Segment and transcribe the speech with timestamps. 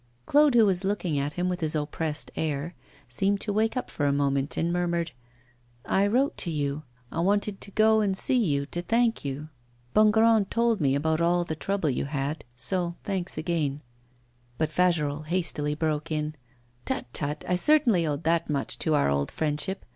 [0.25, 2.73] Claude, who was looking at him with his oppressed air,
[3.07, 5.11] seemed to wake up for a moment, and murmured:
[5.85, 6.81] 'I wrote to you;
[7.11, 9.49] I wanted to go and see you to thank you.
[9.93, 12.43] Bongrand told me about all the trouble you had.
[12.55, 13.83] So thanks again.'
[14.57, 16.33] But Fagerolles hastily broke in:
[16.85, 17.45] 'Tut, tut!
[17.47, 19.85] I certainly owed that much to our old friendship.